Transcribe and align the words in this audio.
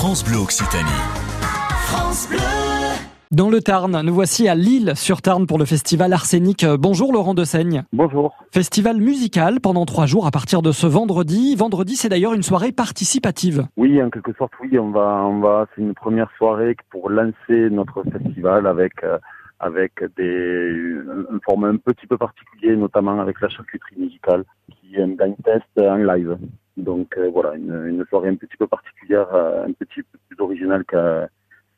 France 0.00 0.24
Bleu 0.24 0.38
Occitanie. 0.38 1.02
France 1.84 2.26
Bleu. 2.30 2.38
Dans 3.32 3.50
le 3.50 3.60
Tarn, 3.60 4.00
nous 4.00 4.14
voici 4.14 4.48
à 4.48 4.54
Lille 4.54 4.92
sur 4.96 5.20
Tarn 5.20 5.46
pour 5.46 5.58
le 5.58 5.66
festival 5.66 6.14
Arsenic. 6.14 6.64
Bonjour 6.64 7.12
Laurent 7.12 7.34
Dessaigne. 7.34 7.82
Bonjour. 7.92 8.34
Festival 8.50 8.96
musical 8.96 9.60
pendant 9.60 9.84
trois 9.84 10.06
jours 10.06 10.26
à 10.26 10.30
partir 10.30 10.62
de 10.62 10.72
ce 10.72 10.86
vendredi. 10.86 11.54
Vendredi, 11.54 11.96
c'est 11.96 12.08
d'ailleurs 12.08 12.32
une 12.32 12.42
soirée 12.42 12.72
participative. 12.72 13.66
Oui, 13.76 14.02
en 14.02 14.08
quelque 14.08 14.32
sorte, 14.38 14.52
oui, 14.62 14.78
on 14.78 14.90
va, 14.90 15.22
on 15.26 15.40
va, 15.40 15.66
c'est 15.74 15.82
une 15.82 15.92
première 15.92 16.30
soirée 16.38 16.74
pour 16.88 17.10
lancer 17.10 17.68
notre 17.70 18.02
festival 18.04 18.66
avec, 18.66 19.04
euh, 19.04 19.18
avec 19.58 20.02
des, 20.16 20.96
un 21.30 21.38
format 21.44 21.68
un 21.68 21.76
petit 21.76 22.06
peu 22.06 22.16
particulier, 22.16 22.74
notamment 22.74 23.20
avec 23.20 23.38
la 23.42 23.50
charcuterie 23.50 23.96
musicale, 23.98 24.44
qui 24.70 24.94
est 24.96 25.02
un 25.02 25.08
blind 25.08 25.36
test 25.44 25.66
en 25.76 25.96
live. 25.96 26.38
Donc 26.76 27.16
euh, 27.18 27.30
voilà, 27.32 27.56
une, 27.56 27.86
une 27.86 28.04
soirée 28.06 28.28
un 28.28 28.36
petit 28.36 28.56
peu 28.58 28.66
particulière, 28.66 29.26
euh, 29.34 29.64
un 29.64 29.72
petit 29.72 30.02
peu 30.02 30.18
plus 30.28 30.40
originale 30.42 30.84
qu'à 30.84 31.28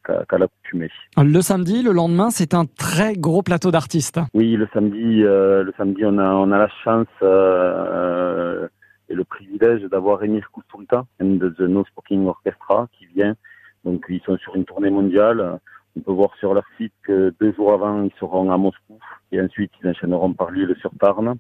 qu'à 0.05 0.39
l'accoutumée. 0.39 0.91
Le 1.17 1.41
samedi, 1.41 1.83
le 1.83 1.93
lendemain, 1.93 2.31
c'est 2.31 2.55
un 2.55 2.65
très 2.65 3.15
gros 3.15 3.43
plateau 3.43 3.71
d'artistes. 3.71 4.19
Oui, 4.35 4.57
le 4.57 4.69
samedi, 4.73 5.23
euh, 5.23 5.63
le 5.63 5.73
samedi, 5.77 6.05
on 6.05 6.19
a, 6.19 6.29
on 6.35 6.51
a 6.51 6.59
la 6.59 6.69
chance 6.83 7.07
euh, 7.23 8.67
et 9.09 9.15
le 9.15 9.25
privilège 9.25 9.83
d'avoir 9.83 10.23
Emir 10.25 10.51
Kusturica 10.53 11.05
and 11.21 11.39
the 11.39 11.61
No 11.61 11.85
Smoking 11.93 12.27
Orchestra 12.27 12.89
qui 12.99 13.07
vient. 13.07 13.35
Donc 13.85 14.05
ils 14.09 14.21
sont 14.23 14.37
sur 14.39 14.57
une 14.57 14.65
tournée 14.65 14.91
mondiale. 14.91 15.59
On 15.97 16.01
peut 16.01 16.13
voir 16.13 16.31
sur 16.39 16.55
leur 16.55 16.65
site 16.79 16.95
que 17.03 17.35
deux 17.41 17.53
jours 17.53 17.73
avant, 17.73 18.03
ils 18.03 18.13
seront 18.19 18.51
à 18.51 18.57
Moscou 18.57 18.99
et 19.31 19.41
ensuite 19.41 19.71
ils 19.83 19.89
enchaîneront 19.89 20.33
par 20.33 20.51
Lille 20.51 20.75
sur 20.81 20.91
Tarn. 20.99 21.37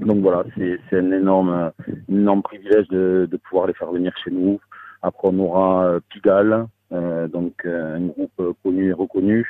Donc 0.00 0.18
voilà, 0.18 0.44
c'est 0.56 0.78
un 0.96 1.12
énorme, 1.12 1.72
privilège 2.42 2.88
de, 2.88 3.28
de 3.30 3.36
pouvoir 3.36 3.66
les 3.66 3.74
faire 3.74 3.90
venir 3.90 4.12
chez 4.22 4.30
nous. 4.30 4.60
Après, 5.02 5.28
on 5.28 5.38
aura 5.38 5.84
euh, 5.84 6.00
Pigalle, 6.10 6.66
euh, 6.92 7.26
donc 7.28 7.64
euh, 7.64 7.96
un 7.96 8.06
groupe 8.06 8.56
connu 8.62 8.90
et 8.90 8.92
reconnu, 8.92 9.46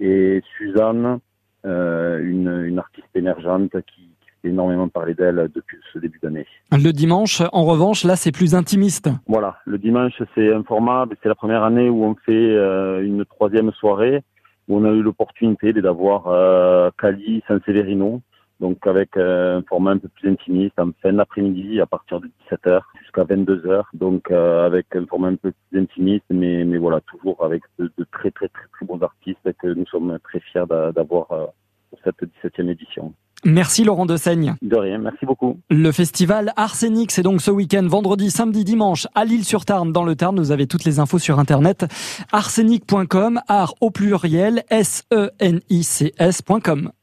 et 0.00 0.42
Suzanne, 0.56 1.18
euh, 1.66 2.20
une, 2.22 2.64
une 2.66 2.78
artiste 2.78 3.08
émergente 3.14 3.70
qui, 3.86 4.10
fait 4.42 4.50
énormément 4.50 4.88
parler 4.88 5.14
d'elle 5.14 5.48
depuis 5.54 5.78
ce 5.92 5.98
début 5.98 6.18
d'année. 6.22 6.46
Le 6.72 6.92
dimanche, 6.92 7.42
en 7.52 7.64
revanche, 7.64 8.04
là, 8.04 8.16
c'est 8.16 8.32
plus 8.32 8.54
intimiste. 8.54 9.08
Voilà, 9.26 9.56
le 9.64 9.78
dimanche, 9.78 10.22
c'est 10.34 10.52
un 10.52 10.62
format, 10.62 11.06
c'est 11.22 11.28
la 11.28 11.34
première 11.34 11.64
année 11.64 11.88
où 11.88 12.04
on 12.04 12.14
fait 12.14 12.32
euh, 12.32 13.02
une 13.02 13.24
troisième 13.24 13.72
soirée, 13.72 14.22
où 14.68 14.76
on 14.76 14.84
a 14.84 14.90
eu 14.90 15.02
l'opportunité 15.02 15.72
d'avoir 15.72 16.26
euh, 16.28 16.90
Cali 16.98 17.42
San-Severino, 17.48 18.20
donc 18.64 18.78
avec 18.86 19.10
euh, 19.16 19.58
un 19.58 19.62
format 19.68 19.92
un 19.92 19.98
peu 19.98 20.08
plus 20.16 20.30
intimiste, 20.30 20.78
en 20.78 20.90
fin 21.02 21.12
d'après-midi, 21.12 21.80
à 21.80 21.86
partir 21.86 22.20
de 22.20 22.28
17h 22.50 22.80
jusqu'à 23.02 23.24
22h, 23.24 23.82
donc 23.92 24.30
euh, 24.30 24.64
avec 24.66 24.86
un 24.96 25.04
format 25.06 25.28
un 25.28 25.36
peu 25.36 25.52
plus 25.70 25.80
intimiste, 25.84 26.24
mais, 26.30 26.64
mais 26.64 26.78
voilà, 26.78 27.00
toujours 27.12 27.38
avec 27.44 27.62
de, 27.78 27.90
de 27.98 28.04
très 28.16 28.30
très 28.30 28.48
très 28.48 28.66
très 28.74 28.86
bons 28.86 29.00
artistes 29.02 29.46
que 29.60 29.66
nous 29.68 29.86
sommes 29.86 30.18
très 30.24 30.40
fiers 30.40 30.64
d'a- 30.68 30.92
d'avoir 30.92 31.30
euh, 31.32 31.44
pour 31.90 31.98
cette 32.04 32.22
17e 32.42 32.70
édition. 32.70 33.12
Merci 33.46 33.84
Laurent 33.84 34.06
Dessaigne. 34.06 34.54
De 34.62 34.74
rien, 34.76 34.96
merci 34.96 35.26
beaucoup. 35.26 35.58
Le 35.68 35.92
festival 35.92 36.52
Arsenic, 36.56 37.10
c'est 37.10 37.22
donc 37.22 37.42
ce 37.42 37.50
week-end, 37.50 37.86
vendredi, 37.86 38.30
samedi, 38.30 38.64
dimanche, 38.64 39.06
à 39.14 39.26
Lille-sur-Tarn, 39.26 39.92
dans 39.92 40.04
le 40.04 40.16
Tarn. 40.16 40.38
Vous 40.38 40.50
avez 40.50 40.66
toutes 40.66 40.86
les 40.86 40.98
infos 40.98 41.18
sur 41.18 41.38
internet. 41.38 41.84
arsenic.com, 42.32 43.40
art 43.46 43.74
au 43.82 43.90
pluriel, 43.90 44.62
S-E-N-I-C-S.com. 44.70 46.92